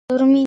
[0.09, 0.39] Durmi-.